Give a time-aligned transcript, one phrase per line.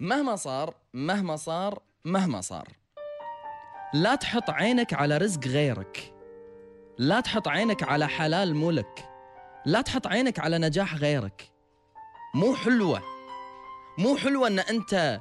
[0.00, 2.68] مهما صار مهما صار مهما صار.
[3.94, 6.14] لا تحط عينك على رزق غيرك.
[6.98, 9.08] لا تحط عينك على حلال ملك.
[9.66, 11.52] لا تحط عينك على نجاح غيرك.
[12.34, 13.02] مو حلوة.
[13.98, 15.20] مو حلوة إن أنت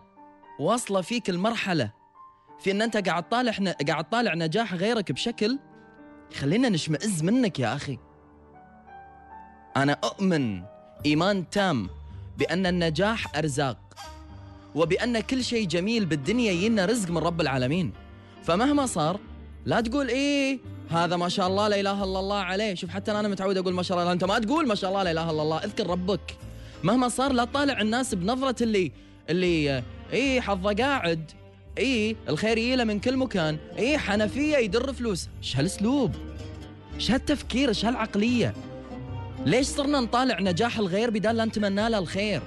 [0.59, 1.91] واصلة فيك المرحلة.
[2.59, 5.59] في إن أنت قاعد طالع قاعد طالع نجاح غيرك بشكل
[6.33, 7.99] خلينا نشمئز منك يا أخي.
[9.77, 10.63] أنا أؤمن
[11.05, 11.89] إيمان تام
[12.37, 13.79] بأن النجاح أرزاق.
[14.75, 17.91] وبأن كل شيء جميل بالدنيا ينا رزق من رب العالمين.
[18.43, 19.19] فمهما صار
[19.65, 22.75] لا تقول إيه هذا ما شاء الله لا إله إلا الله عليه.
[22.75, 25.11] شوف حتى أنا متعود أقول ما شاء الله أنت ما تقول ما شاء الله لا
[25.11, 25.57] إله إلا الله.
[25.57, 26.37] أذكر ربك.
[26.83, 28.91] مهما صار لا تطالع الناس بنظرة اللي
[29.29, 31.31] اللي إيه حظه قاعد.
[31.77, 33.57] إيه الخير يله من كل مكان.
[33.77, 35.29] إيه حنفية يدر فلوس.
[35.43, 36.11] إيش هالأسلوب؟
[36.95, 38.53] إيش هالتفكير؟ إيش هالعقلية؟
[39.45, 42.41] ليش صرنا نطالع نجاح الغير بدال لا نتمنى له الخير؟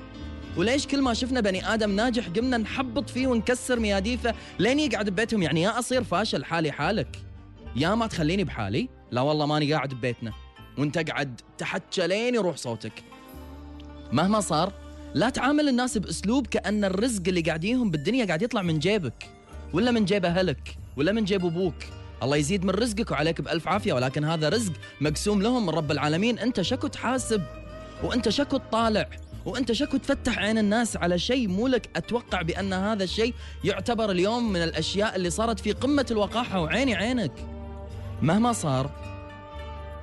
[0.56, 5.42] وليش كل ما شفنا بني آدم ناجح قمنا نحبط فيه ونكسر مياديفه؟ لين يقعد ببيتهم؟
[5.42, 7.18] يعني يا أصير فاشل حالي حالك.
[7.76, 10.32] يا ما تخليني بحالي؟ لا والله ماني قاعد ببيتنا.
[10.78, 12.92] وانت قاعد تحكى لين يروح صوتك.
[14.12, 14.72] مهما صار
[15.14, 19.30] لا تعامل الناس بأسلوب كأن الرزق اللي قاعديهم بالدنيا قاعد يطلع من جيبك.
[19.72, 21.74] ولا من جيب أهلك ولا من جيب أبوك.
[22.22, 23.92] الله يزيد من رزقك وعليك بألف عافية.
[23.92, 26.38] ولكن هذا رزق مقسوم لهم من رب العالمين.
[26.38, 27.42] أنت شكو تحاسب
[28.02, 29.08] وأنت شكو تطالع.
[29.46, 34.52] وأنت شكو تفتح عين الناس على شيء مو لك أتوقع بأن هذا الشيء يعتبر اليوم
[34.52, 37.32] من الأشياء اللي صارت في قمة الوقاحة وعيني عينك.
[38.22, 38.90] مهما صار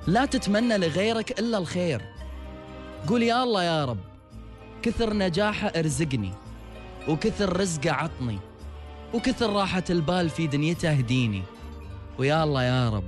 [0.06, 2.02] لا تتمنى لغيرك إلا الخير.
[3.08, 3.98] قول يا الله يا رب
[4.82, 6.32] كثر نجاحه ارزقني
[7.08, 8.38] وكثر رزقه عطني
[9.14, 11.42] وكثر راحة البال في دنيته اهديني.
[12.18, 13.04] ويا الله يا رب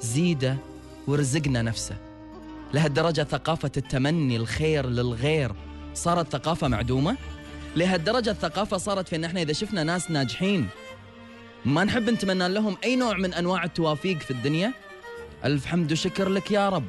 [0.00, 0.56] زيده
[1.06, 1.96] ورزقنا نفسه.
[2.74, 5.52] لهالدرجة ثقافة التمني الخير للغير
[6.02, 7.16] صارت ثقافة معدومة؟
[7.76, 10.68] لهالدرجة الثقافة صارت في إن إحنا إذا شفنا ناس ناجحين
[11.64, 14.72] ما نحب نتمنى لهم أي نوع من أنواع التوافيق في الدنيا؟
[15.44, 16.86] ألف حمد وشكر لك يا رب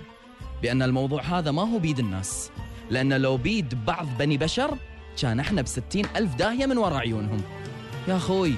[0.62, 2.52] بأن الموضوع هذا ما هو بيد الناس
[2.90, 4.78] لأن لو بيد بعض بني بشر
[5.22, 7.42] كان إحنا بستين ألف داهية من وراء عيونهم.
[8.08, 8.54] يا أخوي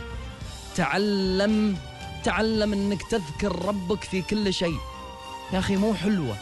[0.76, 1.78] تعلم
[2.24, 4.78] تعلم إنك تذكر ربك في كل شيء.
[5.54, 6.36] يا أخي مو حلوة.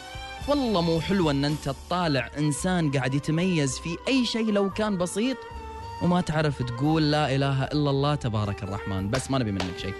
[0.50, 5.38] والله مو حلوة إن أنت تطالع إنسان قاعد يتميز في أي شيء لو كان بسيط
[6.02, 9.09] وما تعرف تقول لا إله إلا الله تبارك الرحمن.
[9.09, 9.94] بس ما نبي منك شيء.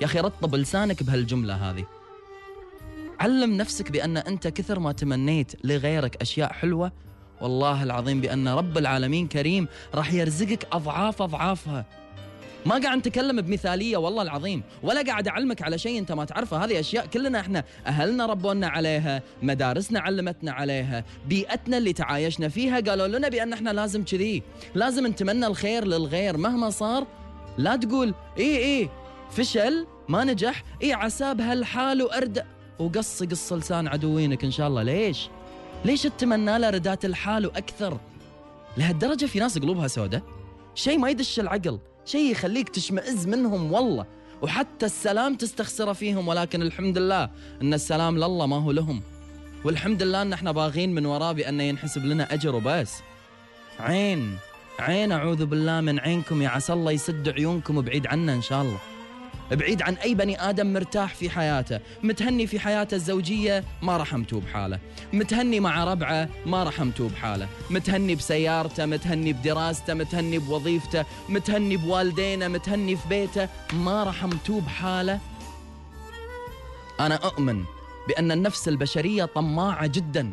[0.00, 1.84] يا أخي رطب لسانك بهالجملة هذه.
[3.20, 6.92] علم نفسك بأن أنت كثر ما تمنيت لغيرك أشياء حلوة
[7.40, 11.99] والله العظيم بأن رب العالمين كريم راح يرزقك أضعاف أضعافها.
[12.66, 16.64] ما قاعد نتكلم بمثالية والله العظيم ولا قاعد أعلمك على شيء أنت ما تعرفه.
[16.64, 23.06] هذه أشياء كلنا إحنا أهلنا ربونا عليها مدارسنا علمتنا عليها بيئتنا اللي تعايشنا فيها قالوا
[23.06, 24.42] لنا بأن إحنا لازم كذي.
[24.74, 26.36] لازم نتمنى الخير للغير.
[26.36, 27.06] مهما صار
[27.58, 28.88] لا تقول اي اي
[29.30, 32.44] فشل ما نجح اي عسى بهالحال وأرد
[32.78, 34.82] وقص قص لسان عدوينك إن شاء الله.
[34.82, 35.28] ليش؟
[35.84, 37.98] ليش تتمنى له ردات الحال وأكثر؟
[38.76, 40.22] لهالدرجة في ناس قلوبها سودة؟
[40.74, 41.78] شيء ما يدش العقل.
[42.04, 44.06] شيء يخليك تشمئز منهم والله.
[44.42, 47.30] وحتى السلام تستخسره فيهم ولكن الحمد لله
[47.62, 49.02] إن السلام لله ما هو لهم.
[49.64, 52.92] والحمد لله إن إحنا باغين من وراه بانه ينحسب لنا أجر وبس
[53.80, 54.36] عين
[54.78, 58.78] عين أعوذ بالله من عينكم يا عسى الله يسد عيونكم وبعيد عنا إن شاء الله.
[59.56, 64.78] بعيد عن أي بني آدم مرتاح في حياته متهني في حياته الزوجية ما رحمته بحاله
[65.12, 72.96] متهني مع ربعه ما رحمته بحاله متهني بسيارته متهني بدراسته متهني بوظيفته متهني بوالدينه متهني
[72.96, 75.20] في بيته ما رحمته بحاله.
[77.00, 77.64] أنا أؤمن
[78.08, 80.32] بأن النفس البشرية طماعة جدا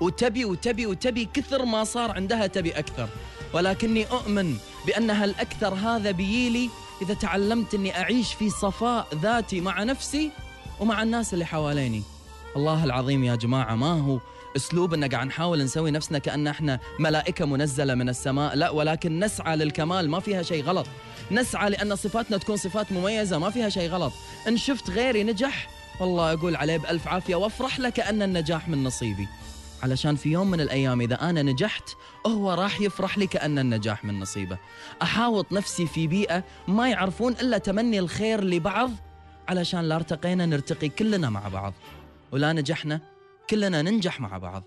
[0.00, 3.08] وتبي وتبي وتبي كثر ما صار عندها تبي أكثر
[3.52, 6.70] ولكني أؤمن بأن هالأكثر هذا بيلي
[7.02, 10.30] إذا تعلمت أني أعيش في صفاء ذاتي مع نفسي
[10.80, 12.02] ومع الناس اللي حواليني.
[12.56, 14.18] الله العظيم يا جماعة ما هو
[14.56, 18.56] أسلوب ان قاعد نحاول نسوي نفسنا كأن إحنا ملائكة منزلة من السماء.
[18.56, 20.86] لا ولكن نسعى للكمال ما فيها شيء غلط.
[21.30, 24.12] نسعى لأن صفاتنا تكون صفات مميزة ما فيها شيء غلط.
[24.48, 25.68] إن شفت غيري نجح
[26.00, 29.28] والله أقول عليه بألف عافية وأفرح له كان النجاح من نصيبي.
[29.82, 31.90] علشان في يوم من الأيام إذا أنا نجحت
[32.26, 34.58] هو راح يفرح لي كأن النجاح من نصيبه.
[35.02, 38.90] أحاوط نفسي في بيئة ما يعرفون إلا تمني الخير لبعض
[39.48, 41.74] علشان لا ارتقينا نرتقي كلنا مع بعض.
[42.32, 43.00] ولا نجحنا
[43.50, 44.64] كلنا ننجح مع بعض.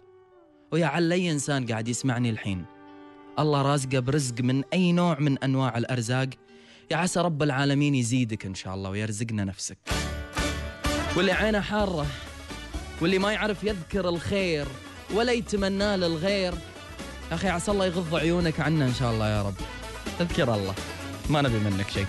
[0.72, 2.66] ويا على أي إنسان قاعد يسمعني الحين.
[3.40, 6.30] الله رازقه برزق من أي نوع من أنواع الأرزاق.
[6.92, 9.78] يا عسى رب العالمين يزيدك إن شاء الله ويرزقنا نفسك.
[11.18, 12.06] واللي عينه حارة
[13.02, 14.68] واللي ما يعرف يذكر الخير.
[15.13, 16.54] ولا يتمناه للغير
[17.31, 19.54] أخي عسى الله يغض عيونك عنا إن شاء الله يا رب.
[20.22, 20.74] اذكر الله
[21.30, 22.06] ما نبي منك شيء.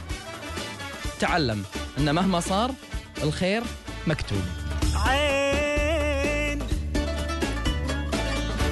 [1.20, 1.64] تعلم
[1.98, 2.70] أن مهما صار
[3.22, 3.62] الخير
[4.06, 4.42] مكتوب.
[4.94, 6.58] عين.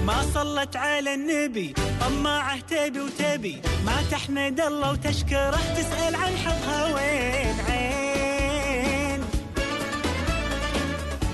[0.07, 3.63] ما صلت على النبي طماعه تبي وتبي.
[3.87, 7.61] ما تحمد الله وتشكره تسأل عن حظها وين.
[7.69, 8.10] عين.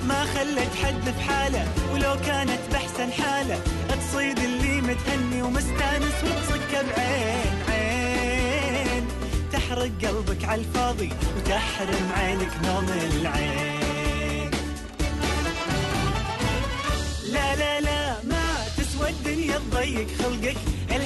[0.09, 7.63] ما خلت حد في حالة ولو كانت بحسن حالة تصيد اللي متهني ومستأنس وتصك بعين
[7.69, 9.09] عين.
[9.53, 14.51] تحرق قلبك على الفاضي وتحرم عينك نوم العين.
[17.33, 18.45] لا لا لا ما
[18.77, 20.57] تسوى الدنيا تضيق خلقك.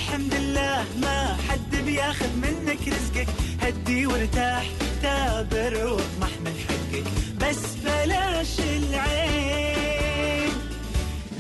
[0.00, 3.28] الحمد لله ما حد بياخذ منك رزقك.
[3.62, 4.64] هدي وارتاح
[5.02, 7.04] تابر واطمح من حقك.
[7.40, 10.52] بس بلاش العين.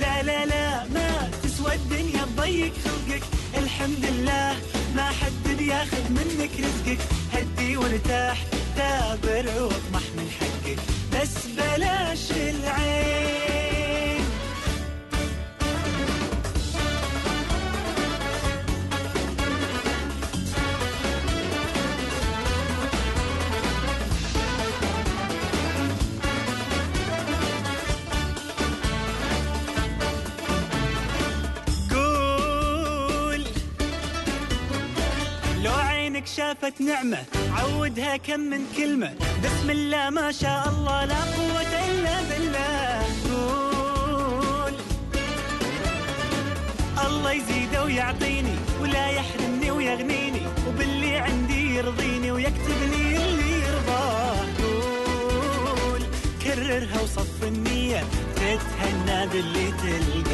[0.00, 3.22] لا لا لا ما تسوى الدنيا تضيق خلقك.
[3.62, 4.56] الحمد لله
[4.96, 7.00] ما حد بياخذ منك رزقك.
[7.32, 8.38] هدي وارتاح
[8.76, 10.78] تابر واطمح من حقك.
[11.12, 13.39] بس بلاش العين.
[36.40, 37.24] شافت نعمة.
[37.52, 39.14] عودها كم من كلمة.
[39.44, 43.02] بسم الله ما شاء الله لا قوة إلا بالله.
[43.30, 44.74] قول
[47.06, 54.46] الله يزيده ويعطيني ولا يحرمني ويغنيني وباللي عندي يرضيني ويكتب لي اللي يرضاه.
[54.62, 56.02] قول
[56.42, 58.04] كررها وصف النية
[58.36, 60.29] تتهنى باللي تلقاه.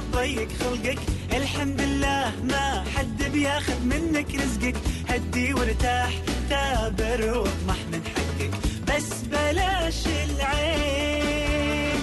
[0.00, 0.98] الدنيا تضيق خلقك.
[1.32, 4.76] الحمد لله ما حد بياخذ منك رزقك.
[5.08, 6.12] هدي وارتاح
[6.50, 8.50] تابر واطمح من حقك.
[8.88, 12.00] بس بلاش العين.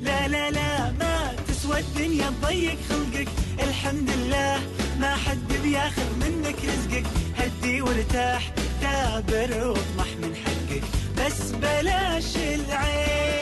[0.00, 3.28] لا لا لا ما تسوى الدنيا تضيق خلقك.
[3.62, 4.60] الحمد لله
[5.00, 7.06] ما حد بياخذ منك رزقك.
[7.38, 10.84] هدي وارتاح تابر واطمح من حقك.
[11.18, 13.37] بس بلاش العين.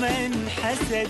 [0.00, 1.08] من حسد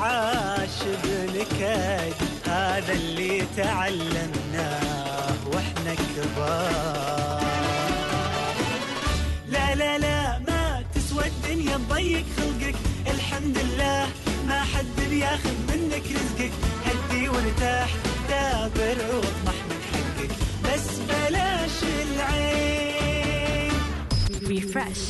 [0.00, 2.14] عاش بالكاد.
[2.46, 7.44] هذا اللي تعلمناه وإحنا كبار.
[9.48, 12.74] لا لا لا ما تسوى الدنيا تضيق خلقك.
[13.06, 14.08] الحمد لله
[14.48, 16.52] ما حد بياخذ منك رزقك.
[16.86, 17.90] هدي وارتاح
[18.28, 20.30] دابر واطمح من حقك.
[20.64, 22.64] بس بلاش العين.
[24.50, 25.02] Refresh.